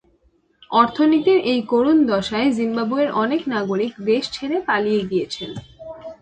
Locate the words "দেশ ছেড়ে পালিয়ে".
4.09-5.01